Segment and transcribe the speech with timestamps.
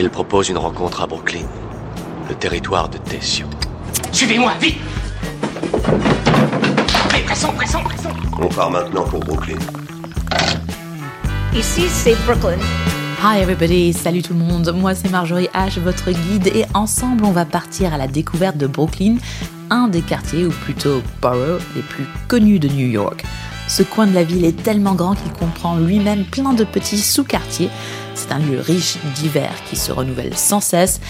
[0.00, 1.46] Il propose une rencontre à Brooklyn,
[2.28, 3.48] le territoire de Tessio.
[4.12, 4.76] Suivez-moi, vite
[7.12, 9.58] Allez, pressons, pressons, pressons On part maintenant pour Brooklyn.
[11.52, 12.58] Ici, c'est Brooklyn.
[13.24, 17.32] Hi everybody, salut tout le monde, moi c'est Marjorie H, votre guide, et ensemble on
[17.32, 19.16] va partir à la découverte de Brooklyn,
[19.70, 23.24] un des quartiers, ou plutôt borough, les plus connus de New York.
[23.68, 27.68] Ce coin de la ville est tellement grand qu'il comprend lui-même plein de petits sous-quartiers.
[28.14, 31.00] C'est un lieu riche, divers, qui se renouvelle sans cesse.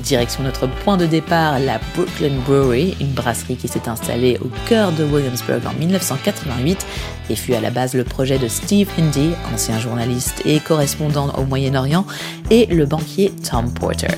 [0.00, 4.92] Direction notre point de départ, la Brooklyn Brewery, une brasserie qui s'est installée au cœur
[4.92, 6.86] de Williamsburg en 1988
[7.28, 11.44] et fut à la base le projet de Steve Hindy, ancien journaliste et correspondant au
[11.44, 12.06] Moyen-Orient,
[12.50, 14.08] et le banquier Tom Porter.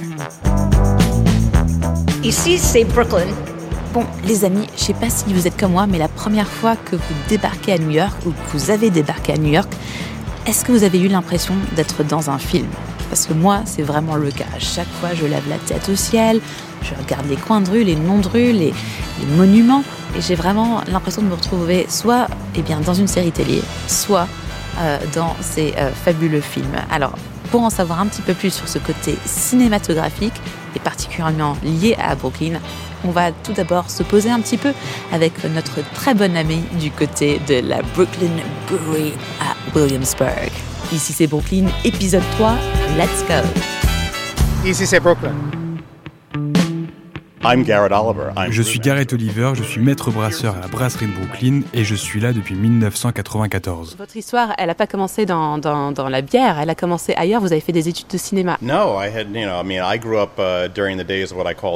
[2.22, 3.26] Ici, c'est Brooklyn.
[3.94, 6.76] Bon, les amis, je sais pas si vous êtes comme moi, mais la première fois
[6.76, 9.72] que vous débarquez à New York ou que vous avez débarqué à New York,
[10.46, 12.66] est-ce que vous avez eu l'impression d'être dans un film?
[13.08, 14.44] Parce que moi, c'est vraiment le cas.
[14.54, 16.42] À chaque fois, je lève la tête au ciel,
[16.82, 18.74] je regarde les coins de rue, les noms de rue, les,
[19.20, 19.82] les monuments,
[20.14, 24.28] et j'ai vraiment l'impression de me retrouver soit eh bien, dans une série télé, soit
[24.80, 26.76] euh, dans ces euh, fabuleux films.
[26.90, 27.12] Alors,
[27.50, 30.34] pour en savoir un petit peu plus sur ce côté cinématographique,
[30.76, 32.60] et particulièrement lié à Brooklyn,
[33.04, 34.72] on va tout d'abord se poser un petit peu
[35.12, 38.36] avec notre très bonne amie du côté de la Brooklyn
[38.68, 40.50] Brewery à Williamsburg.
[40.92, 42.56] Ici c'est Brooklyn, épisode 3,
[42.96, 43.46] let's go
[44.64, 45.57] Ici c'est Brooklyn.
[48.50, 51.94] Je suis Garrett Oliver, je suis maître brasseur à la brasserie de Brooklyn et je
[51.94, 53.96] suis là depuis 1994.
[53.96, 57.40] Votre histoire, elle n'a pas commencé dans, dans, dans, la bière, elle a commencé ailleurs,
[57.40, 58.58] vous avez fait des études de cinéma.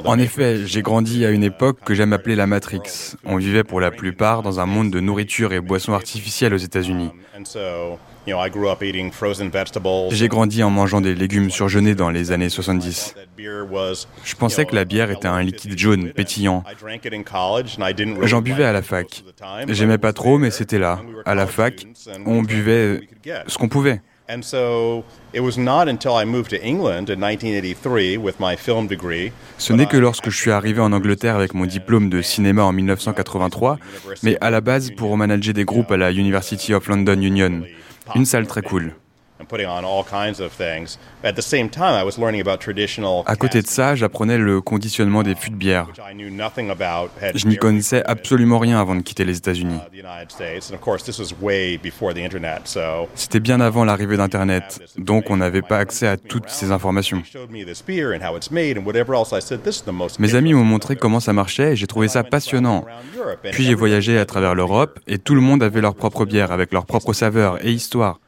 [0.04, 3.14] En effet, j'ai grandi à une époque que j'aime appeler la Matrix.
[3.24, 7.10] On vivait pour la plupart dans un monde de nourriture et boissons artificielles aux États-Unis.
[10.11, 13.15] J'ai grandi en mangeant des légumes surgelés dans les années 70.
[13.37, 16.62] Je pensais que la bière était un liquide jaune, pétillant.
[18.23, 19.25] J'en buvais à la fac.
[19.69, 21.00] J'aimais pas trop, mais c'était là.
[21.25, 21.87] À la fac,
[22.27, 23.00] on buvait
[23.47, 24.00] ce qu'on pouvait.
[29.59, 32.72] Ce n'est que lorsque je suis arrivé en Angleterre avec mon diplôme de cinéma en
[32.72, 33.78] 1983,
[34.22, 37.62] mais à la base pour manager des groupes à la University of London Union.
[38.14, 38.92] Une salle très cool.
[43.26, 45.88] À côté de ça, j'apprenais le conditionnement des fûts de bière.
[47.34, 49.78] Je n'y connaissais absolument rien avant de quitter les États-Unis.
[53.14, 57.22] C'était bien avant l'arrivée d'Internet, donc on n'avait pas accès à toutes ces informations.
[60.19, 62.84] Mes amis m'ont montré comment ça marchait et j'ai trouvé ça passionnant.
[63.52, 66.72] Puis j'ai voyagé à travers l'Europe et tout le monde avait leur propre bière avec
[66.72, 68.19] leur propre saveur et histoire.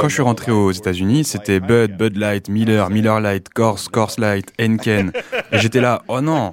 [0.00, 4.14] Quand je suis rentré aux États-Unis, c'était Bud, Bud Light, Miller, Miller Light, Coors, Coors
[4.18, 5.12] Light, Henken.
[5.52, 6.52] Et j'étais là, oh non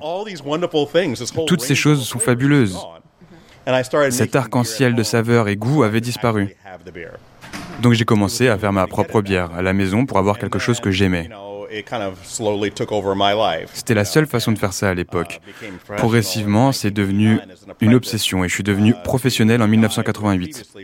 [1.47, 2.78] Toutes ces choses sont fabuleuses.
[4.12, 6.56] Cet arc-en-ciel de saveurs et goûts avait disparu.
[7.81, 10.80] Donc j'ai commencé à faire ma propre bière à la maison pour avoir quelque chose
[10.80, 11.30] que j'aimais.
[13.74, 15.42] C'était la seule façon de faire ça à l'époque.
[15.98, 17.40] Progressivement, c'est devenu
[17.82, 20.76] une obsession et je suis devenu professionnel en 1988.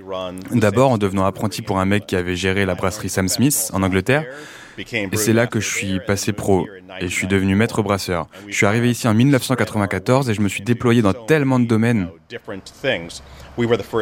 [0.52, 3.84] D'abord en devenant apprenti pour un mec qui avait géré la brasserie Sam Smith en
[3.84, 4.26] Angleterre.
[4.79, 6.67] Et c'est là que je suis passé pro
[7.00, 8.28] et je suis devenu maître brasseur.
[8.47, 12.09] Je suis arrivé ici en 1994 et je me suis déployé dans tellement de domaines.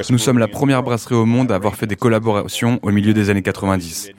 [0.09, 3.29] Nous sommes la première brasserie au monde à avoir fait des collaborations au milieu des
[3.29, 4.11] années 90.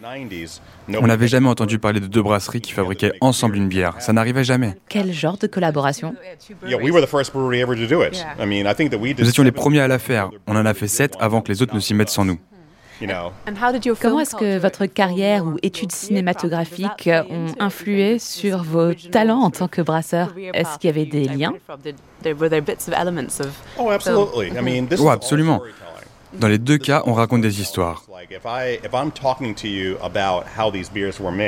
[0.88, 3.94] On n'avait jamais entendu parler de deux brasseries qui fabriquaient ensemble une bière.
[4.00, 4.74] Ça n'arrivait jamais.
[4.88, 6.14] Quel genre de collaboration
[6.62, 10.30] Nous étions les premiers à la faire.
[10.46, 12.38] On en a fait sept avant que les autres ne s'y mettent sans nous.
[14.00, 19.68] Comment est-ce que votre carrière ou études cinématographiques ont influé sur vos talents en tant
[19.68, 20.34] que brasseur?
[20.54, 21.54] Est-ce qu'il y avait des liens?
[23.78, 25.60] Oh, absolument.
[26.34, 28.04] Dans les deux cas, on raconte des histoires.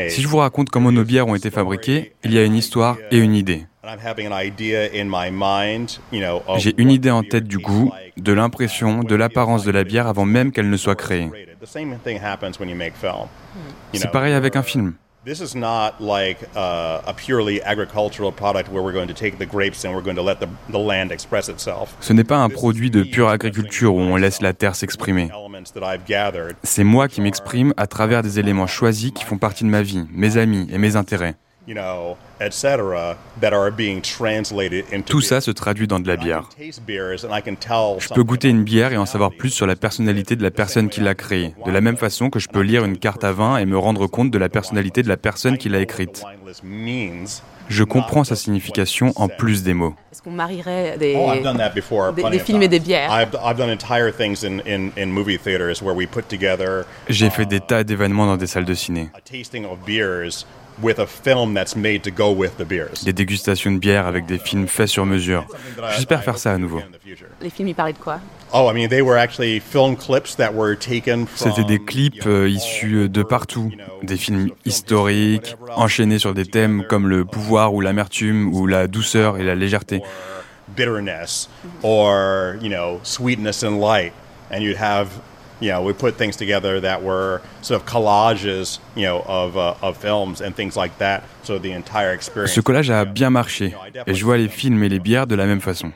[0.09, 2.97] Si je vous raconte comment nos bières ont été fabriquées, il y a une histoire
[3.11, 3.67] et une idée.
[6.59, 10.27] J'ai une idée en tête du goût, de l'impression, de l'apparence de la bière avant
[10.27, 11.31] même qu'elle ne soit créée.
[13.95, 14.95] C'est pareil avec un film.
[22.01, 25.29] Ce n'est pas un produit de pure agriculture où on laisse la terre s'exprimer.
[26.63, 30.07] C'est moi qui m'exprime à travers des éléments choisis qui font partie de ma vie,
[30.11, 31.35] mes amis et mes intérêts.
[35.07, 36.49] Tout ça se traduit dans de la bière.
[36.59, 40.89] Je peux goûter une bière et en savoir plus sur la personnalité de la personne
[40.89, 43.57] qui l'a créée, de la même façon que je peux lire une carte à vin
[43.57, 46.23] et me rendre compte de la personnalité de la personne qui l'a écrite.
[47.69, 49.95] Je comprends sa signification en plus des mots.
[50.11, 51.15] Est-ce qu'on marierait des,
[52.13, 53.13] des, des films et des bières
[57.09, 59.09] J'ai fait des tas d'événements dans des salles de ciné.
[63.05, 65.47] Des dégustations de bière avec des films faits sur mesure.
[65.95, 66.81] J'espère faire ça à nouveau.
[67.41, 68.21] Les films, ils parlaient de quoi?
[68.53, 68.71] Oh,
[71.37, 73.71] C'était des clips euh, issus euh, de partout,
[74.03, 79.39] des films historiques, enchaînés sur des thèmes comme le pouvoir ou l'amertume ou la douceur
[79.39, 80.03] et la légèreté.
[80.77, 81.49] Bitterness
[81.83, 84.13] or, you know, sweetness and light.
[84.53, 85.09] And you'd have
[85.61, 89.75] you know, we put things together that were sort of collages, you know, of, uh,
[89.83, 91.23] of films and things like that.
[91.43, 92.53] So the entire experience.
[92.53, 93.75] Ce collage a bien marché,
[94.07, 95.93] et je vois les films et les bières de la même façon.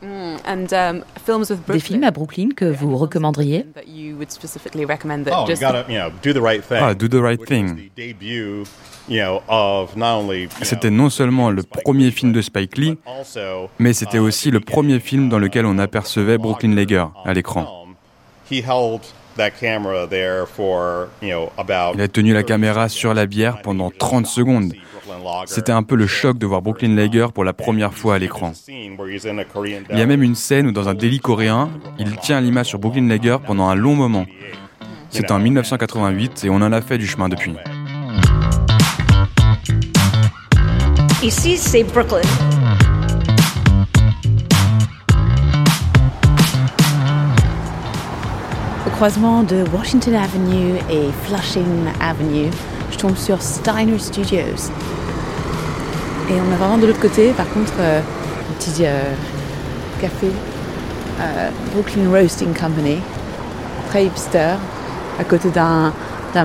[0.00, 3.66] Mm, and, um, films with Des films à Brooklyn que vous recommanderiez?
[3.76, 4.14] Oh, you
[5.56, 6.78] gotta, you know, do the right thing.
[6.80, 7.90] Ah, Do the Right Thing.
[10.62, 12.98] C'était non seulement le premier film de Spike Lee,
[13.78, 17.86] mais c'était aussi le premier film dans lequel on apercevait Brooklyn Lager à l'écran.
[21.94, 24.72] Il a tenu la caméra sur la bière pendant 30 secondes.
[25.46, 28.52] C'était un peu le choc de voir Brooklyn Lager pour la première fois à l'écran.
[28.68, 32.78] Il y a même une scène où dans un délit coréen, il tient l'image sur
[32.78, 34.26] Brooklyn Lager pendant un long moment.
[35.10, 37.54] C'était en 1988 et on en a fait du chemin depuis.
[41.22, 42.20] Ici, c'est Brooklyn.
[48.98, 52.50] Croisement de Washington Avenue et Flushing Avenue,
[52.90, 54.72] je tombe sur Steiner Studios.
[56.28, 59.00] Et on a vraiment de l'autre côté, par contre, euh, un petit euh,
[60.00, 60.26] café,
[61.20, 62.98] euh, Brooklyn Roasting Company,
[63.88, 64.56] très hipster,
[65.20, 65.92] à côté d'un,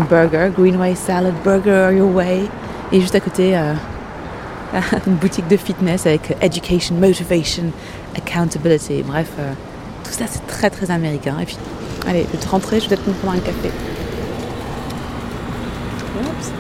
[0.07, 2.43] burger, Greenway Salad Burger Your Way,
[2.91, 3.59] et juste à côté,
[5.07, 7.63] une boutique de fitness avec Education, Motivation,
[8.15, 9.31] Accountability, bref,
[10.03, 11.35] tout ça c'est très très américain.
[12.05, 13.71] Allez, je vais te rentrer, je vais peut-être me prendre un café.
[16.19, 16.51] Oops.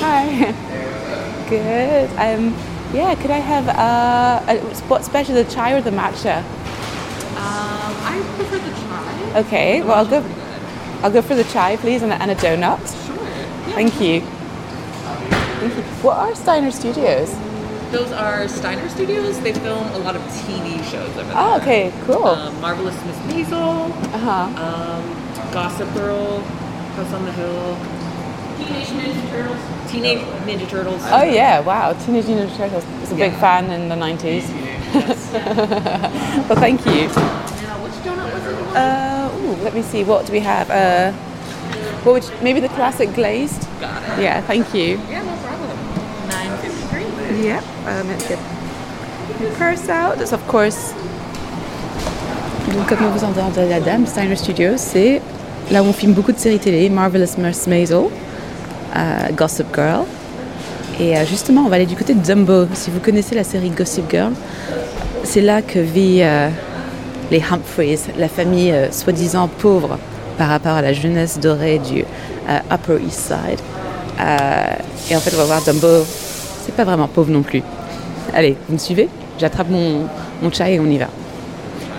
[0.00, 0.54] Hi.
[1.50, 2.08] Good.
[2.18, 2.54] Um,
[2.94, 4.58] yeah, could I have uh, a,
[4.88, 6.38] what special, the chai or the matcha?
[6.38, 9.40] Um, I prefer the chai.
[9.40, 10.24] Okay, well I'll go.
[11.02, 12.78] I'll go for the chai, please, and a, and a donut.
[13.06, 13.16] Sure.
[13.16, 13.74] Yeah.
[13.74, 14.20] Thank you.
[14.20, 15.82] Thank you.
[16.02, 17.34] What are Steiner Studios?
[17.94, 19.38] Those are Steiner Studios.
[19.38, 21.32] They film a lot of TV shows over there.
[21.36, 22.26] Oh, okay, cool.
[22.26, 23.88] Um, Marvelous Miss Maisel.
[24.12, 24.30] Uh-huh.
[24.60, 26.40] Um, Gossip Girl.
[26.40, 27.76] House on the Hill.
[28.58, 29.92] Teenage Ninja Turtles.
[29.92, 31.02] Teenage Ninja Turtles.
[31.04, 31.92] Oh yeah, wow.
[31.92, 32.84] Teenage Ninja Turtles.
[32.84, 34.42] I was a big fan in the 90s.
[34.92, 35.32] Yes.
[36.48, 37.06] well, thank you.
[37.06, 38.76] Now, which donut was it?
[38.76, 40.02] Uh, ooh, let me see.
[40.02, 40.68] What do we have?
[40.68, 41.12] Uh,
[42.02, 43.68] what would you, maybe the classic glazed?
[43.78, 44.24] Got it.
[44.24, 44.98] Yeah, thank you.
[45.08, 45.23] Yeah, no problem.
[45.23, 45.23] 953.
[47.44, 48.38] Yeah, um, let's get
[49.58, 50.32] purse out.
[50.32, 50.94] Of course.
[52.72, 55.20] Donc, comme vous entendez la dame, Steiner Studios, c'est
[55.70, 58.04] là où on filme beaucoup de séries télé, Marvelous Miss Maisel,
[58.96, 60.06] euh, Gossip Girl.
[60.98, 62.66] Et euh, justement, on va aller du côté de Dumbo.
[62.72, 64.32] Si vous connaissez la série Gossip Girl,
[65.22, 66.48] c'est là que vit euh,
[67.30, 69.98] les Humphreys, la famille soi-disant pauvre
[70.38, 72.06] par rapport à la jeunesse dorée du
[72.72, 73.60] Upper East Side.
[75.10, 76.06] Et en fait, on va voir Dumbo,
[76.64, 77.62] c'est pas vraiment pauvre non plus.
[78.32, 79.08] Allez, vous me suivez?
[79.38, 80.08] J'attrape mon,
[80.42, 81.08] mon chai et on y va.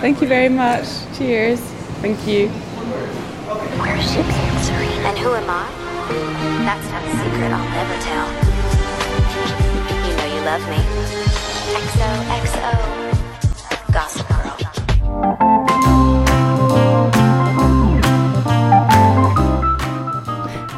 [0.00, 0.84] Thank you very much.
[1.16, 1.58] Cheers.
[2.02, 2.50] Thank you.
[5.06, 5.66] And who am I?
[6.64, 8.26] That's not a secret I'll never tell.
[10.04, 10.80] You know you love me.
[11.74, 13.15] XOXO.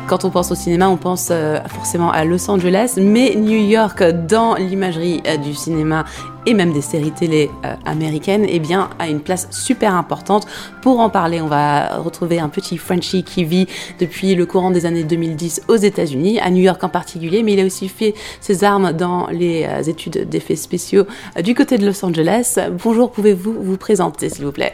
[0.08, 4.02] Quand on pense au cinéma, on pense euh, forcément à Los Angeles, mais New York,
[4.26, 6.06] dans l'imagerie euh, du cinéma
[6.46, 10.46] et même des séries télé euh, américaines, eh bien, a une place super importante.
[10.80, 13.66] Pour en parler, on va retrouver un petit Frenchie qui vit
[14.00, 17.60] depuis le courant des années 2010 aux États-Unis, à New York en particulier, mais il
[17.60, 21.04] a aussi fait ses armes dans les études d'effets spéciaux
[21.44, 22.58] du côté de Los Angeles.
[22.82, 24.72] Bonjour, pouvez-vous vous présenter, s'il vous plaît?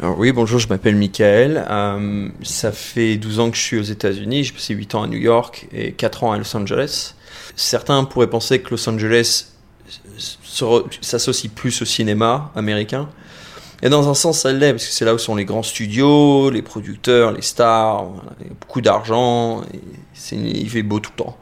[0.00, 1.66] Alors oui, bonjour, je m'appelle Michael.
[1.68, 4.44] Euh, ça fait 12 ans que je suis aux États-Unis.
[4.44, 7.14] J'ai passé 8 ans à New York et 4 ans à Los Angeles.
[7.56, 9.46] Certains pourraient penser que Los Angeles
[11.00, 13.08] s'associe plus au cinéma américain.
[13.82, 16.50] Et dans un sens, ça l'est, parce que c'est là où sont les grands studios,
[16.50, 18.06] les producteurs, les stars,
[18.60, 19.62] beaucoup d'argent,
[20.30, 21.36] il fait beau tout le temps.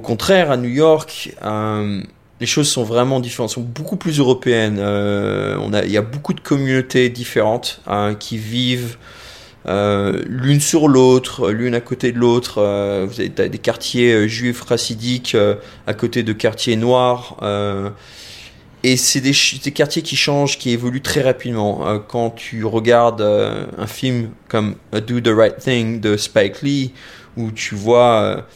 [0.00, 2.02] Au contraire, à New York, euh,
[2.40, 4.78] les choses sont vraiment différentes, sont beaucoup plus européennes.
[4.80, 8.96] Euh, on a, il y a beaucoup de communautés différentes hein, qui vivent
[9.66, 12.58] euh, l'une sur l'autre, l'une à côté de l'autre.
[12.58, 15.36] Euh, vous avez des quartiers juifs racidiques
[15.86, 17.36] à côté de quartiers noirs.
[18.82, 22.00] et c'est des, quartiers qui changent, qui évoluent très rapidement.
[22.08, 26.92] Quand tu regardes un film comme Do the Right Thing de Spike Lee,
[27.36, 28.46] où tu vois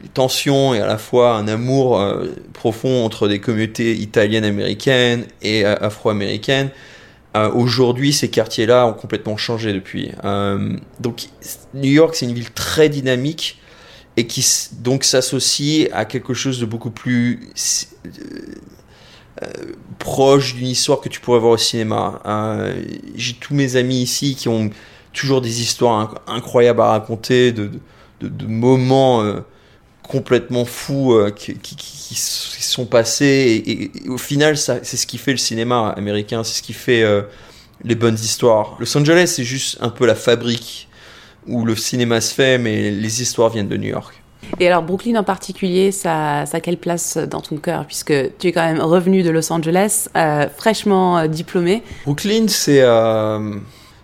[0.00, 5.26] des tensions et à la fois un amour euh, profond entre des communautés italiennes américaines
[5.42, 6.70] et euh, afro-américaines,
[7.36, 10.12] euh, aujourd'hui ces quartiers-là ont complètement changé depuis.
[11.00, 11.28] Donc
[11.74, 13.58] New York, c'est une ville très dynamique
[14.16, 14.46] et qui
[14.80, 17.48] donc s'associe à quelque chose de beaucoup plus
[19.98, 22.20] proche d'une histoire que tu pourrais voir au cinéma.
[23.14, 24.70] J'ai tous mes amis ici qui ont
[25.14, 27.70] toujours des histoires inc- incroyables à raconter, de,
[28.46, 29.24] moments
[30.08, 33.24] complètement fous euh, qui, qui, sont passés.
[33.66, 36.72] Et, et- et au final, c'est ce qui fait le cinéma américain, c'est ce qui
[36.72, 37.22] fait euh,
[37.84, 38.76] les bonnes histoires.
[38.80, 40.88] Los Angeles, c'est juste un peu la fabrique
[41.46, 44.14] où le cinéma se fait, mais les histoires viennent de New York.
[44.60, 48.48] Et alors Brooklyn en particulier, ça, ça a quelle place dans ton cœur Puisque tu
[48.48, 51.82] es quand même revenu de Los Angeles, euh, fraîchement diplômé.
[52.04, 52.82] Brooklyn, c'est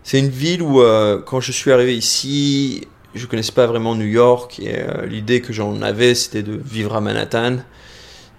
[0.05, 0.81] c'est une ville où,
[1.27, 5.53] quand je suis arrivé ici, je connaissais pas vraiment New York et euh, l'idée que
[5.53, 7.59] j'en avais, c'était de vivre à Manhattan.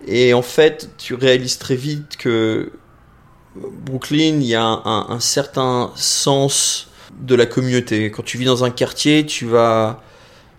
[0.07, 2.71] Et en fait, tu réalises très vite que
[3.55, 6.87] Brooklyn, il y a un, certain sens
[7.19, 8.11] de la communauté.
[8.11, 10.01] Quand tu vis dans un quartier, tu vas,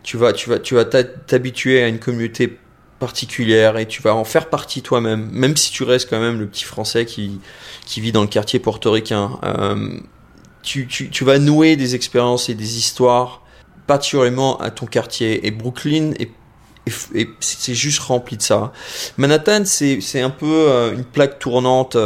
[0.02, 2.58] tu vas, tu vas, tu vas t'habituer à une communauté
[2.98, 6.46] particulière et tu vas en faire partie toi-même, même si tu restes quand même le
[6.46, 7.40] petit Français qui,
[7.86, 9.38] qui vit dans le quartier portoricain.
[9.42, 9.98] Euh,
[10.62, 13.42] tu, tu vas nouer des expériences et des histoires
[13.90, 15.44] particulièrement à ton quartier.
[15.48, 16.30] Et Brooklyn est-
[17.40, 18.72] c'est juste rempli de ça.
[19.18, 21.96] Manhattan, c'est un peu euh, une plaque tournante.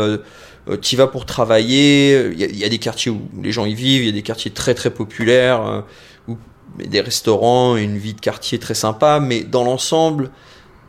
[0.81, 2.31] Tu vas pour travailler.
[2.33, 4.03] Il y, a, y des quartiers où les gens y vivent.
[4.03, 6.35] Il y a des quartiers très très populaires euh,
[6.79, 9.21] des restaurants et une vie de quartier très sympa.
[9.21, 10.31] Mais dans l'ensemble,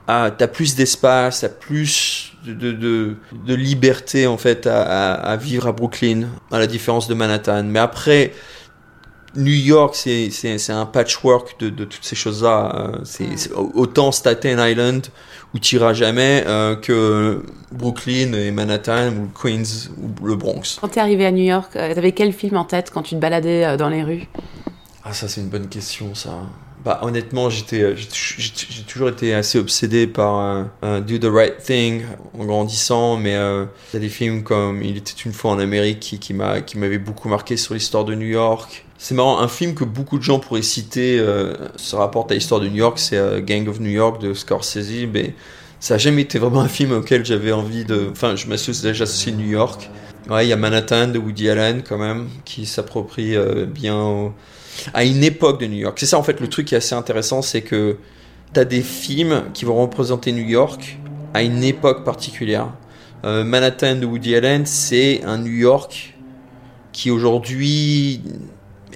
[0.08, 6.60] ah, t'as plus d'espace, t'as plus de, liberté en fait à vivre à Brooklyn, à
[6.60, 7.64] la différence de Manhattan.
[7.64, 8.32] Mais après,
[9.36, 12.94] New York, c'est un patchwork de, de toutes ces choses-là.
[12.96, 15.08] Euh, C'est autant Staten Island
[15.54, 20.78] où t'iras jamais euh, que Brooklyn et Manhattan ou Queens ou le Bronx.
[20.80, 23.16] Quand tu es arrivé à New York, euh, t'avais quel film en tête quand tu
[23.16, 24.28] te baladais dans les rues?
[25.04, 26.32] Ah, ça, c'est une bonne question, ça.
[26.86, 31.58] Bah, honnêtement, j'étais, euh, j'ai j'ai- toujours été assez obsédé par euh, Do the Right
[31.58, 32.04] Thing
[32.38, 35.58] en grandissant, mais euh, il y a des films comme Il était une fois en
[35.60, 38.86] Amérique qui, qui m'a, qui m'avait beaucoup marqué sur l'histoire de New York.
[39.00, 41.18] C'est marrant, un film que beaucoup de gens pourraient citer
[41.76, 45.34] se rapporte à l'histoire de New York, c'est Gang of New York de Scorsese, mais
[45.80, 48.08] ça a jamais été vraiment un film auquel j'avais envie de.
[48.12, 49.90] Enfin, je m'associe déjà associé New York.
[50.30, 53.36] Ouais, il y a Manhattan de Woody Allen quand même, qui s'approprie
[53.68, 54.34] bien au-
[54.94, 55.98] à une époque de New York.
[56.00, 57.98] C'est ça en fait le truc qui est assez intéressant, c'est que
[58.54, 60.98] tu as des films qui vont représenter New York
[61.34, 62.68] à une époque particulière.
[63.26, 66.16] Euh, Manhattan de Woody Allen, c'est un New York
[66.94, 68.22] qui aujourd'hui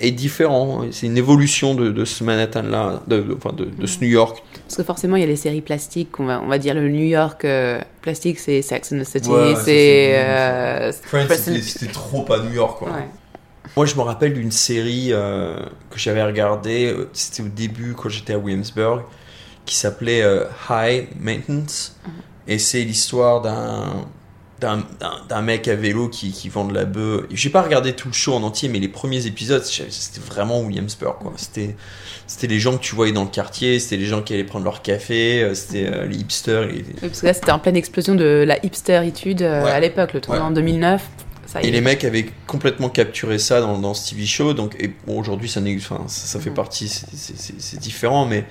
[0.02, 0.84] est différent.
[0.92, 4.42] C'est une évolution de, de ce Manhattan-là, de, de- enfin de, de ce New York.
[4.66, 6.18] Parce que forcément, il y a les séries plastiques.
[6.20, 9.30] On va, on va dire le New York euh, plastique, c'est Sex and the City,
[9.30, 10.12] Ouais, c'est.
[10.14, 12.90] euh, President- trop pas New York, quoi.
[12.92, 13.10] Ouais.
[13.80, 15.56] Moi, je me rappelle d'une série euh,
[15.90, 19.04] que j'avais regardée, euh, c'était au début quand j'étais à Williamsburg,
[19.66, 21.96] qui s'appelait euh, High Maintenance.
[22.46, 23.42] Et c'est l'histoire
[24.60, 27.22] d'un mec à vélo qui, qui vend de la bœuf.
[27.32, 31.16] J'ai pas regardé tout le show en entier, mais les premiers épisodes, c'était vraiment Williamsburg.
[31.22, 31.32] quoi.
[31.38, 31.78] C'était
[32.28, 34.66] c'était les gens que tu voyais dans le quartier, c'était les gens qui allaient prendre
[34.66, 36.64] leur café, c'était euh, les hipsters.
[36.68, 39.72] les- Oui, parce que là, c'était en pleine explosion de la hipsteritude euh, Ouais.
[39.72, 40.48] à l'époque, le tournant Ouais.
[40.48, 41.02] en 2009.
[41.52, 44.54] Ça Et les mecs avaient complètement capturé ça dans, dans ce TV show.
[44.54, 48.46] Donc, et bon, aujourd'hui, ça, enfin, ça, ça fait partie, c'est- différent, mais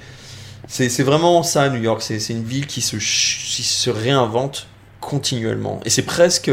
[0.67, 2.03] c'est vraiment ça, New York.
[2.03, 4.67] C'est une ville qui se, ch- qui se réinvente
[5.01, 5.81] continuellement.
[5.85, 6.51] Et c'est presque,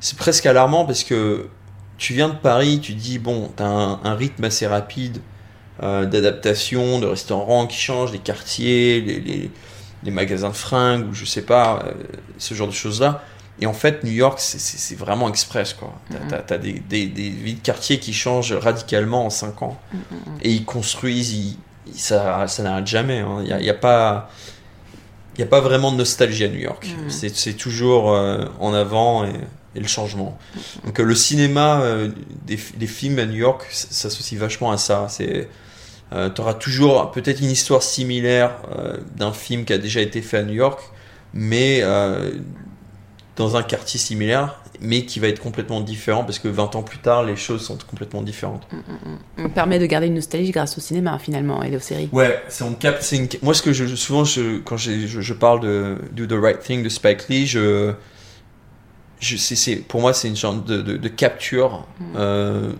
[0.00, 1.48] c'est presque alarmant parce que
[1.96, 5.18] tu viens de Paris, tu dis, bon, t'as un, un rythme assez rapide
[5.82, 9.50] euh, d'adaptation, de restaurants qui changent, les quartiers, les, les,
[10.02, 11.92] les magasins de fringues, ou je sais pas, euh,
[12.36, 13.22] ce genre de choses-là.
[13.60, 15.94] Et en fait, New York, c'est- vraiment express, quoi.
[16.10, 16.28] T'as Mhm.
[16.28, 19.78] t'as- t'as des, des, des villes de quartier qui changent radicalement en 5 ans.
[20.42, 21.56] Et ils construisent, ils-
[21.94, 23.20] ça, ça n'arrête jamais.
[23.20, 23.42] hein.
[23.46, 24.28] Il n'y a, pas...
[25.34, 26.86] Il n'y a pas vraiment de nostalgie à New York.
[27.04, 27.10] Mhm.
[27.10, 29.32] C'est- toujours euh, en avant et,
[29.74, 30.36] et le changement.
[30.84, 32.08] Donc euh, le cinéma euh,
[32.46, 35.06] des, des, films à New York s'associe vachement à ça.
[35.10, 35.48] C'est
[36.12, 38.52] euh, tu auras toujours peut-être une histoire similaire
[39.16, 40.80] d'un film qui a déjà été fait à New York,
[41.34, 41.82] mais
[43.36, 46.98] dans un quartier similaire, mais qui va être complètement différent parce que 20 ans plus
[46.98, 48.66] tard, les choses sont complètement différentes.
[48.72, 49.46] Mm, mm, mm.
[49.46, 52.08] On permet de garder une nostalgie grâce au cinéma finalement et aux séries.
[52.12, 53.14] Ouais, c'est on capte.
[53.42, 56.82] Moi, ce que je souvent, je, quand je, je, parle de Do the Right Thing
[56.82, 57.92] de Spike Lee, je,
[59.20, 62.72] je c'est pour moi, c'est une sorte de, de, de capture euh,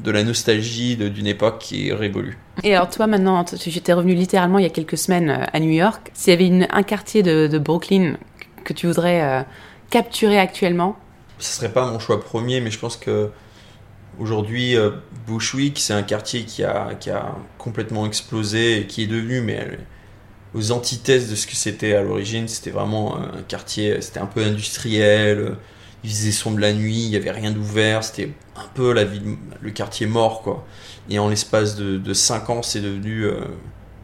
[0.00, 2.38] de la nostalgie d'une époque qui est révolue.
[2.62, 5.70] Et alors toi maintenant, j'étais revenu littéralement il y a quelques semaines euh, à New
[5.70, 6.10] York.
[6.12, 8.16] S'il y avait une, un quartier de, de, Brooklyn
[8.64, 9.42] que tu voudrais euh,
[9.92, 10.96] capturer actuellement
[11.38, 13.30] Ce serait pas mon choix premier, mais je pense que
[14.18, 14.90] aujourd'hui euh,
[15.26, 16.96] Bushwick, c'est un quartier qui a,
[17.58, 19.78] complètement explosé et qui est devenu, mais
[20.54, 22.48] aux antithèses de ce que c'était à l'origine.
[22.48, 25.56] C'était vraiment un quartier, c'était un peu industriel.
[26.04, 29.36] Il faisait sombre la nuit, il y avait rien d'ouvert, c'était un peu la ville,
[29.60, 30.66] le quartier mort quoi.
[31.10, 33.40] Et en l'espace de, de 5 ans, c'est devenu euh,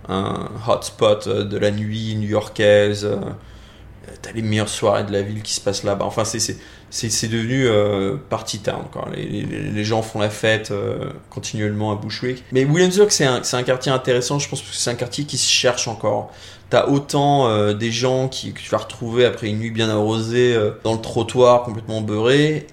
[0.08, 3.06] un hotspot euh, de la nuit new-yorkaise.
[3.06, 3.16] Euh,
[4.22, 6.04] T'as les meilleures soirées de la ville qui se passent là-bas.
[6.04, 8.84] Enfin, c'est devenu euh, party town.
[8.92, 9.08] Quoi.
[9.14, 12.44] Les, les, les, gens font la fête euh, continuellement à Bushwick.
[12.52, 15.38] Mais Williamsburg, c'est un, un, quartier intéressant, je pense, parce que c'est un quartier qui
[15.38, 16.32] se cherche encore.
[16.70, 20.54] T'as autant euh, des gens qui, que tu vas retrouver après une nuit bien arrosée
[20.54, 22.66] euh, dans le trottoir complètement beurré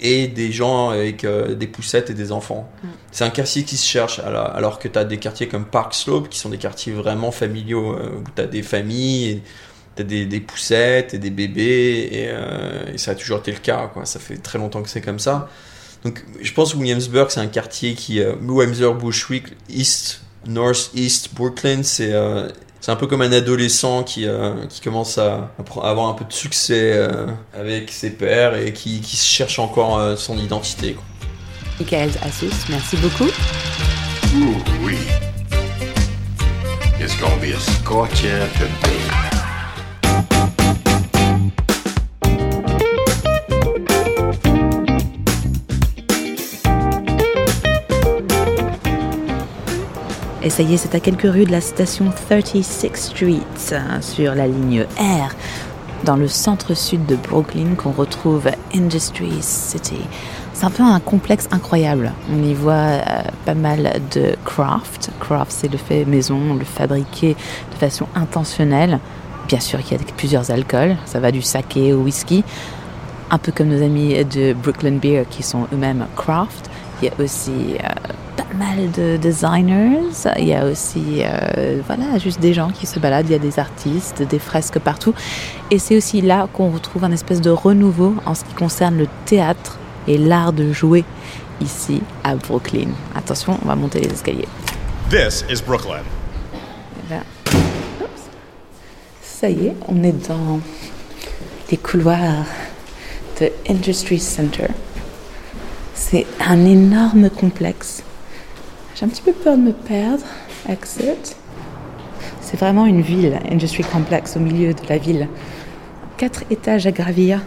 [0.00, 2.68] et des gens avec euh, des poussettes et des enfants.
[2.82, 2.88] Mm.
[3.12, 6.28] C'est un quartier qui se cherche, alors que tu as des quartiers comme Park Slope,
[6.28, 9.50] qui sont des quartiers vraiment familiaux, euh, où tu as des familles, tu
[10.02, 13.58] as des, des, poussettes et des bébés, et, euh, et, ça a toujours été le
[13.58, 14.04] cas, quoi.
[14.04, 15.48] ça fait très longtemps que c'est comme ça.
[16.04, 18.20] Donc je pense que Williamsburg, c'est un quartier qui...
[18.20, 22.48] Euh, Williamsburg, Bushwick, East, North East, Brooklyn, c'est euh,
[22.86, 26.24] c'est un peu comme un adolescent qui, euh, qui commence à, à, avoir un peu
[26.24, 30.92] de succès euh, avec ses pairs et qui, qui cherche encore euh, son identité.
[30.92, 31.02] Quoi.
[31.80, 33.24] Michael Assus, merci beaucoup.
[33.24, 34.98] Ooh, oui.
[37.00, 39.05] It's gonna be a scorcher today.
[50.46, 53.40] Et ça y est, c'est à quelques rues de la station 36th Street,
[54.00, 55.34] sur la ligne R,
[56.04, 59.98] dans le centre-sud de Brooklyn, qu'on retrouve Industry City.
[60.52, 62.12] C'est un peu un complexe incroyable.
[62.32, 63.00] On y voit euh,
[63.44, 65.10] pas mal de craft.
[65.18, 67.34] Craft, c'est le fait maison, le fabriquer
[67.72, 69.00] de façon intentionnelle.
[69.48, 70.96] Bien sûr qu'il y a plusieurs alcools.
[71.06, 72.44] Ça va du saké au whisky.
[73.32, 76.70] Un peu comme nos amis de Brooklyn Beer qui sont eux-mêmes craft.
[77.02, 78.12] Il y a aussi euh,
[78.54, 80.00] mal de designers.
[80.38, 83.28] Il y a aussi, euh, voilà, juste des gens qui se baladent.
[83.28, 85.14] Il y a des artistes, des fresques partout.
[85.70, 89.08] Et c'est aussi là qu'on retrouve un espèce de renouveau en ce qui concerne le
[89.24, 89.78] théâtre
[90.08, 91.04] et l'art de jouer
[91.60, 92.88] ici à Brooklyn.
[93.14, 94.48] Attention, on va monter les escaliers.
[95.10, 96.02] This is Brooklyn.
[97.10, 97.22] Là.
[99.22, 100.60] Ça y est, on est dans
[101.70, 102.44] les couloirs
[103.40, 104.68] de Industry Center.
[105.94, 108.02] C'est un énorme complexe.
[108.98, 110.24] J'ai un petit peu peur de me perdre.
[110.70, 111.36] Exit.
[112.40, 115.28] C'est vraiment une ville, Industry Complex, au milieu de la ville.
[116.16, 117.42] Quatre étages à gravir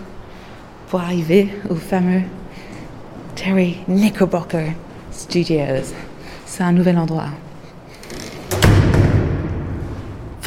[0.90, 2.22] pour arriver au fameux
[3.34, 4.74] Terry Knickerbocker
[5.12, 5.92] Studios.
[6.46, 7.30] C'est un nouvel endroit.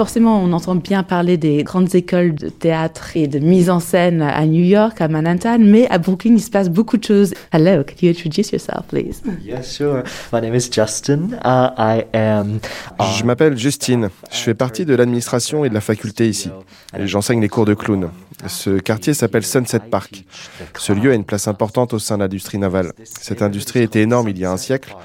[0.02, 4.20] Forcément, on entend bien parler des grandes écoles de théâtre et de mise en scène
[4.20, 7.32] à New York, à Manhattan, mais à Brooklyn, il se passe beaucoup de choses.
[7.52, 9.22] Hello, could you introduce yourself, please?
[9.44, 10.02] Yes, sure.
[10.32, 11.38] My name is Justin.
[11.44, 12.58] Uh, I am.
[13.16, 14.10] Je m'appelle Justine.
[14.32, 16.50] Je fais partie de l'administration et de la faculté ici.
[16.98, 18.10] J'enseigne les cours de clown.
[18.48, 20.24] Ce quartier s'appelle Sunset Park.
[20.76, 22.92] Ce lieu a une place importante au sein de l'industrie navale.
[23.04, 24.96] Cette industrie était énorme il y a un siècle.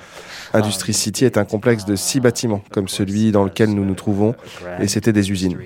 [0.57, 4.35] Industry City est un complexe de six bâtiments, comme celui dans lequel nous nous trouvons,
[4.79, 5.57] et c'était des usines.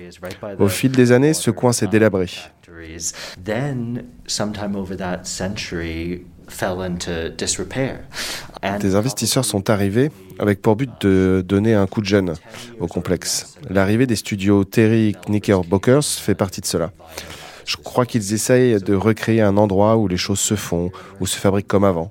[0.58, 2.26] Au fil des années, ce coin s'est délabré.
[8.80, 12.34] Des investisseurs sont arrivés avec pour but de donner un coup de jeune
[12.80, 13.56] au complexe.
[13.70, 16.92] L'arrivée des studios Terry Knickerbockers fait partie de cela.
[17.64, 21.38] Je crois qu'ils essayent de recréer un endroit où les choses se font, où se
[21.38, 22.10] fabriquent comme avant.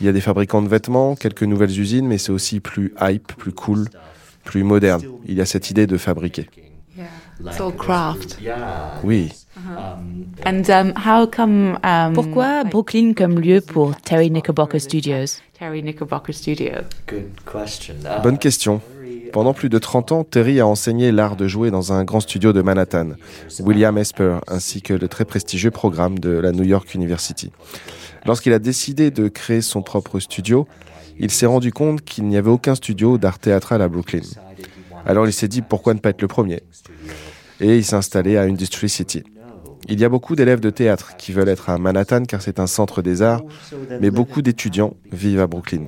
[0.00, 3.32] Il y a des fabricants de vêtements, quelques nouvelles usines, mais c'est aussi plus hype,
[3.36, 3.88] plus cool,
[4.44, 5.02] plus moderne.
[5.26, 6.48] Il y a cette idée de fabriquer.
[9.04, 9.32] Oui.
[9.56, 10.46] Uh-huh.
[10.46, 15.40] And um, how come, um, Pourquoi Brooklyn comme lieu pour Terry Knickerbocker Studios?
[15.58, 16.72] Terry Knickerbocker Studio.
[17.06, 17.94] Good question.
[18.04, 18.80] Uh, Bonne question.
[19.32, 22.52] Pendant plus de 30 ans, Terry a enseigné l'art de jouer dans un grand studio
[22.52, 23.10] de Manhattan,
[23.60, 27.52] William Esper, ainsi que le très prestigieux programme de la New York University.
[28.26, 30.66] Lorsqu'il a décidé de créer son propre studio,
[31.18, 34.20] il s'est rendu compte qu'il n'y avait aucun studio d'art théâtral à Brooklyn.
[35.06, 36.62] Alors il s'est dit pourquoi ne pas être le premier?
[37.60, 39.22] Et il s'est installé à Industry City.
[39.88, 42.66] Il y a beaucoup d'élèves de théâtre qui veulent être à Manhattan car c'est un
[42.66, 43.42] centre des arts,
[44.00, 45.86] mais beaucoup d'étudiants vivent à Brooklyn.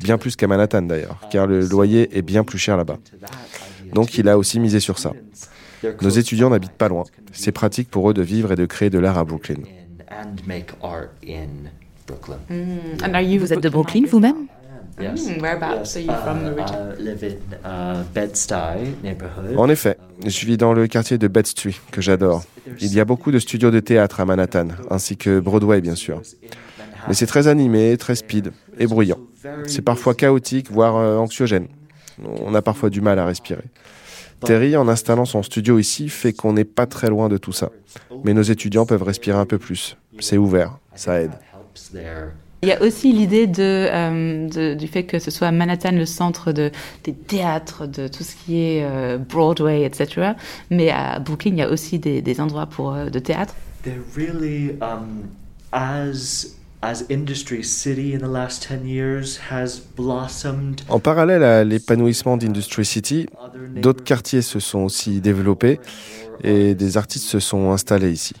[0.00, 2.98] Bien plus qu'à Manhattan d'ailleurs, car le loyer est bien plus cher là-bas.
[3.92, 5.12] Donc il a aussi misé sur ça.
[6.00, 7.04] Nos étudiants n'habitent pas loin.
[7.32, 9.62] C'est pratique pour eux de vivre et de créer de l'art à Brooklyn.
[12.48, 13.38] Mm.
[13.38, 14.46] Vous êtes de Brooklyn vous-même?
[14.98, 17.36] Mm, whereabouts are you from originally?
[17.64, 18.02] Uh,
[19.58, 22.44] En effet, je vis dans le quartier de Bed-Stuy, que j'adore.
[22.80, 26.22] Il y a beaucoup de studios de théâtre à Manhattan, ainsi que Broadway, bien sûr.
[27.08, 29.18] Mais c'est très animé, très speed et bruyant.
[29.66, 31.68] C'est parfois chaotique, voire euh, anxiogène.
[32.24, 33.64] On a parfois du mal à respirer.
[34.40, 37.70] Terry, en installant son studio ici, fait qu'on n'est pas très loin de tout ça.
[38.24, 39.96] Mais nos étudiants peuvent respirer un peu plus.
[40.20, 41.32] C'est ouvert, ça aide.
[42.62, 46.52] Il y a aussi l'idée euh, de, du fait que ce soit Manhattan le centre
[46.52, 46.70] de,
[47.04, 50.32] des théâtres, de tout ce qui est euh, Broadway, etc.
[50.70, 53.54] Mais à Brooklyn, il y a aussi des, des endroits pour, euh, de théâtre.
[54.16, 55.28] Really, um,
[55.70, 60.82] as As Industry City in the last 10 years has blossomed.
[60.88, 63.26] En parallèle à l'épanouissement d'Industry City,
[63.76, 65.80] d'autres quartiers se sont aussi développés
[66.44, 68.34] et des artistes se sont installés ici.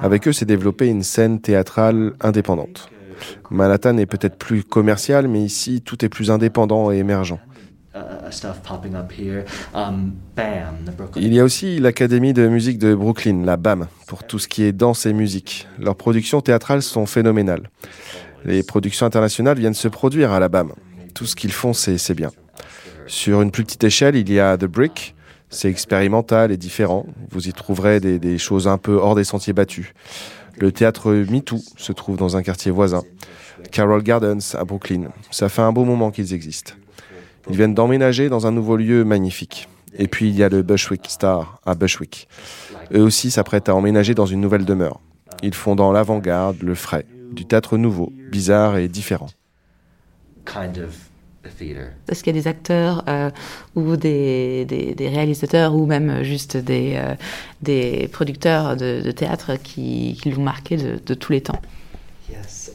[0.00, 2.90] Avec eux s'est développée une scène théâtrale indépendante.
[3.50, 7.38] Manhattan est peut-être plus commercial, mais ici, tout est plus indépendant et émergent.
[11.16, 14.62] Il y a aussi l'Académie de musique de Brooklyn, la BAM, pour tout ce qui
[14.62, 15.68] est danse et musique.
[15.78, 17.68] Leurs productions théâtrales sont phénoménales.
[18.44, 20.72] Les productions internationales viennent se produire à la BAM.
[21.14, 22.30] Tout ce qu'ils font, c'est bien.
[23.06, 25.14] Sur une plus petite échelle, il y a The Brick.
[25.52, 27.04] C'est expérimental et différent.
[27.30, 29.92] Vous y trouverez des, choses un peu hors des sentiers battus.
[30.58, 33.02] Le théâtre MeToo se trouve dans un quartier voisin,
[33.70, 35.10] Carroll Gardens à Brooklyn.
[35.30, 36.72] Ça fait un beau moment qu'ils existent.
[37.50, 39.68] Ils viennent d'emménager dans un nouveau lieu magnifique.
[39.98, 42.28] Et puis il y a le Bushwick Star à Bushwick.
[42.94, 45.00] Eux aussi s'apprêtent à emménager dans une nouvelle demeure.
[45.42, 49.28] Ils font dans l'avant-garde, le frais, du théâtre nouveau, bizarre et différent.
[52.08, 53.30] Est-ce qu'il y a des acteurs euh,
[53.74, 57.14] ou des, des, réalisateurs ou même juste des, euh,
[57.62, 61.60] des producteurs de, théâtre qui, qui l'ont marqué de, de, tous les temps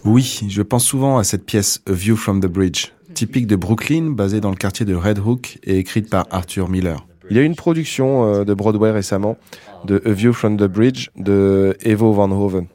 [0.03, 4.11] Oui, je pense souvent à cette pièce A View from the Bridge, typique de Brooklyn,
[4.11, 7.05] basée dans le quartier de Red Hook et écrite par Arthur Miller.
[7.29, 9.37] Il y a une production euh, de Broadway récemment
[9.85, 12.67] de A View from the Bridge de Evo Van Hoven.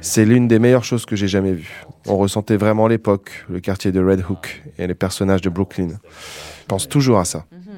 [0.00, 1.84] C'est l'une des meilleures choses que j'ai jamais vues.
[2.06, 5.88] On ressentait vraiment l'époque, le quartier de Red Hook et les personnages de Brooklyn.
[5.88, 7.44] Je pense toujours à ça.
[7.52, 7.70] Mm-hmm.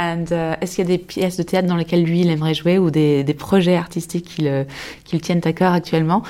[0.00, 2.78] Uh, est-ce qu'il y a des pièces de théâtre dans lesquelles lui, il aimerait jouer
[2.78, 4.66] ou des, des projets artistiques qui le,
[5.04, 6.22] qui le tiennent à cœur actuellement?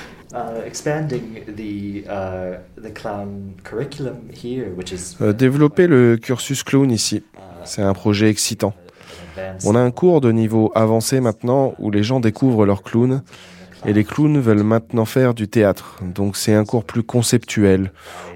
[5.19, 7.23] Développer le cursus clown ici,
[7.65, 8.73] c'est un projet excitant.
[9.65, 13.23] On a un cours de niveau avancé maintenant où les gens découvrent leur clown
[13.85, 15.99] et les clowns veulent maintenant faire du théâtre.
[16.01, 17.91] Donc c'est un cours plus conceptuel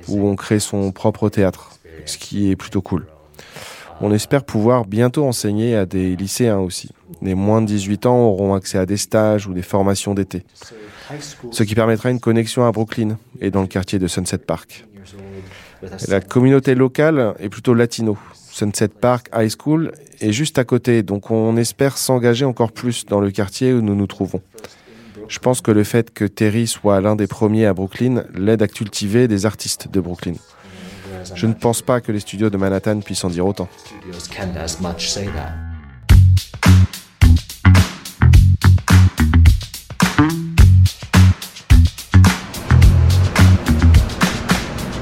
[0.07, 1.71] où on crée son propre théâtre,
[2.05, 3.05] ce qui est plutôt cool.
[3.99, 6.91] On espère pouvoir bientôt enseigner à des lycéens aussi.
[7.21, 10.43] Les moins de 18 ans auront accès à des stages ou des formations d'été.
[11.51, 14.85] Ce qui permettra une connexion à Brooklyn et dans le quartier de Sunset Park.
[16.07, 18.17] La communauté locale est plutôt latino.
[18.33, 23.19] Sunset Park High School est juste à côté, donc on espère s'engager encore plus dans
[23.19, 24.41] le quartier où nous nous trouvons.
[25.27, 28.67] Je pense que le fait que Terry soit l'un des premiers à Brooklyn l'aide à
[28.67, 30.35] cultiver des artistes de Brooklyn.
[31.35, 33.67] Je ne pense pas que les studios de Manhattan puissent en dire autant.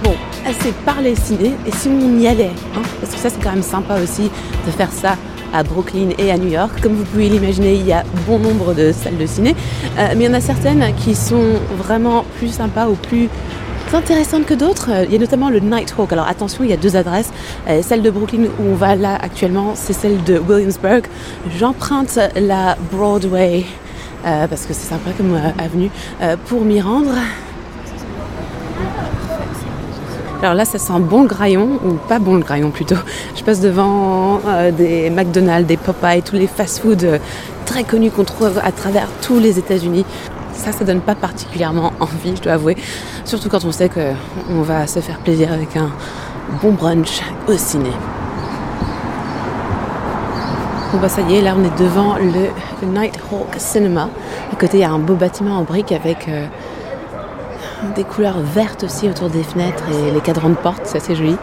[0.03, 3.51] Bon, assez parlé ciné, et si on y allait hein Parce que ça c'est quand
[3.51, 4.31] même sympa aussi
[4.65, 5.17] de faire ça
[5.55, 6.81] à Brooklyn et à New York.
[6.81, 9.55] Comme vous pouvez l'imaginer, il y a bon nombre de salles de ciné,
[9.97, 13.29] euh, mais il y en a certaines qui sont vraiment plus sympas ou plus
[13.93, 14.89] intéressantes que d'autres.
[15.05, 16.11] Il y a notamment le Nighthawk.
[16.11, 17.31] Alors attention, il y a deux adresses.
[17.69, 21.03] Euh, celle de Brooklyn où on va là actuellement, c'est celle de Williamsburg.
[21.57, 23.63] J'emprunte la Broadway
[24.25, 25.89] euh, parce que c'est sympa comme avenue
[26.47, 27.13] pour m'y rendre.
[30.45, 32.97] Alors là, ça sent bon le graillon, ou pas bon le graillon plutôt.
[33.35, 37.17] Je passe devant euh, des McDonald's, des Popeye, tous les fast-foods euh,
[37.65, 40.05] très connus qu'on trouve à travers tous les États-Unis.
[40.53, 42.77] Ça, ça donne pas particulièrement envie, je dois avouer.
[43.23, 45.89] Surtout quand on sait qu'on va se faire plaisir avec un
[46.61, 47.89] bon brunch au ciné.
[50.93, 54.09] Bon bah ça y est, là on est devant le, Nighthawk Cinema.
[54.53, 56.45] À côté il y a un beau bâtiment en briques avec euh,
[57.95, 61.37] des couleurs vertes aussi autour des fenêtres et les cadrans de porte, c'est assez joli.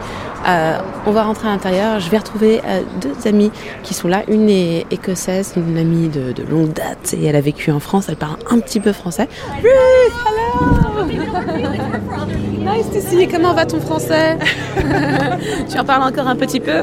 [0.46, 2.00] Euh, on va rentrer à l'intérieur.
[2.00, 3.52] Je vais retrouver euh, deux amies
[3.82, 4.22] qui sont là.
[4.28, 8.06] Une est écossaise, une amie de, longue date et elle a vécu en France.
[8.08, 9.28] Elle parle un petit peu français.
[9.62, 11.06] Ruth, hello!
[12.58, 13.28] nice to see you.
[13.30, 14.38] Comment va ton français?
[15.70, 16.82] tu en parles encore un petit peu?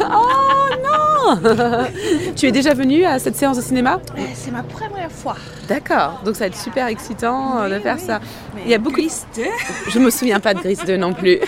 [0.00, 0.85] oh non!
[2.36, 4.00] tu es déjà venue à cette séance de cinéma?
[4.16, 5.36] Euh, c'est ma première fois.
[5.68, 6.20] D'accord.
[6.24, 8.20] Donc ça va être super excitant de faire ça.
[8.64, 8.96] Il y a beaucoup.
[8.96, 9.42] Gris 2.
[9.90, 11.38] Je me souviens pas de Gris 2 non plus.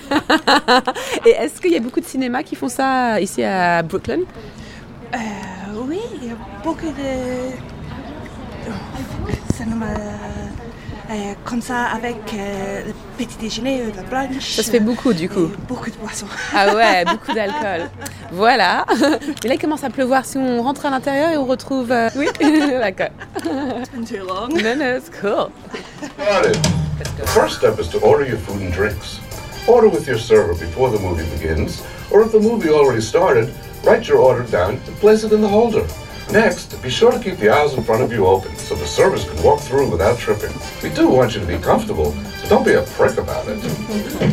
[1.26, 4.20] Et est-ce qu'il y a beaucoup de cinémas qui font ça ici à Brooklyn?
[5.14, 5.18] Euh,
[5.88, 7.54] Oui, il y a beaucoup de
[9.54, 9.86] cinémas
[11.10, 14.56] euh, comme ça avec euh, le petit déjeuner, le brunch.
[14.56, 15.50] Ça se fait beaucoup du coup.
[15.66, 16.26] Beaucoup de boissons.
[16.54, 17.90] Ah ouais, beaucoup d'alcool.
[18.30, 18.86] Voilà.
[19.44, 20.24] Et là, il commence à pleuvoir.
[20.24, 21.92] Si on rentre à l'intérieur et on retrouve.
[22.16, 22.28] Oui,
[22.80, 23.08] d'accord.
[23.42, 24.48] Too long.
[24.48, 25.50] No, no, it's cool.
[26.18, 29.20] The first step is to order your food and drinks.
[29.66, 33.52] Order with your server before the movie begins, or if the movie already started,
[33.84, 35.86] write your order down and place it in the holder.
[36.32, 39.24] Next, be sure to keep the aisles in front of you open so the servers
[39.24, 40.52] can walk through without tripping.
[40.82, 42.14] We do want you to be comfortable,
[42.48, 43.58] don't be a prick about it.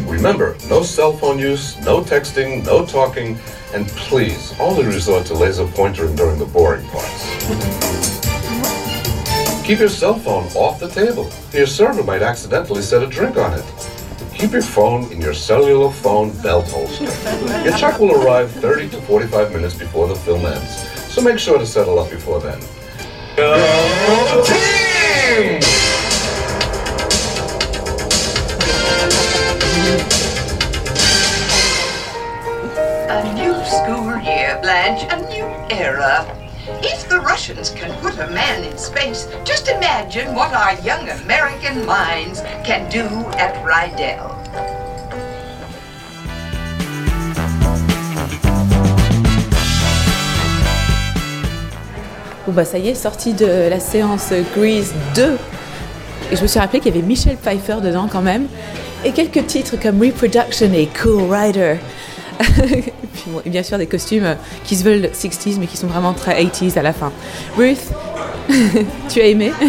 [0.07, 3.37] Remember, no cell phone use, no texting, no talking,
[3.73, 7.25] and please, only resort to laser pointer during the boring parts.
[9.65, 11.29] Keep your cell phone off the table.
[11.51, 13.65] Your server might accidentally set a drink on it.
[14.35, 17.05] Keep your phone in your cellular phone belt holster.
[17.63, 21.57] Your check will arrive 30 to 45 minutes before the film ends, so make sure
[21.57, 22.59] to settle up before then.
[23.35, 25.64] Go team!
[34.85, 36.25] Blanche, a new era.
[36.83, 41.85] If the Russians can put a man in space, just imagine what our young American
[41.87, 43.07] minds can do
[43.39, 44.29] at Rydell.
[52.45, 55.39] Bon bah ça y est, sorti de la séance Grease 2.
[56.31, 58.45] Et je me suis rappelé qu'il y avait Michel Pfeiffer dedans quand même.
[59.03, 61.77] Et quelques titres comme Reproduction et Cool Rider.
[63.45, 66.77] et bien sûr des costumes qui se veulent 60s mais qui sont vraiment très 80s
[66.77, 67.11] à la fin.
[67.57, 67.91] Ruth,
[69.09, 69.51] tu as aimé?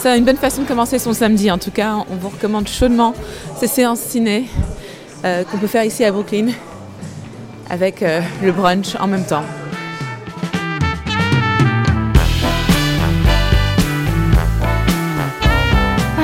[0.00, 1.50] C'est une bonne façon de commencer son samedi.
[1.50, 3.14] En tout cas, on vous recommande chaudement
[3.58, 4.44] ces séances ciné
[5.24, 6.50] euh, qu'on peut faire ici à Brooklyn
[7.68, 9.42] avec euh, le brunch en même temps.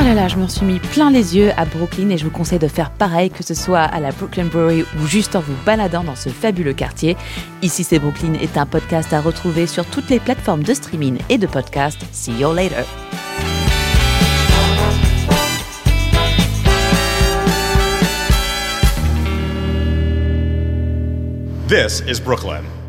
[0.05, 2.59] Là là, je me suis mis plein les yeux à Brooklyn et je vous conseille
[2.59, 6.05] de faire pareil, que ce soit à la Brooklyn Brewery ou juste en vous baladant
[6.05, 7.17] dans ce fabuleux quartier.
[7.62, 11.38] Ici c'est Brooklyn est un podcast à retrouver sur toutes les plateformes de streaming et
[11.38, 11.99] de podcast.
[12.12, 12.85] See you later.
[21.67, 22.84] This is Brooklyn.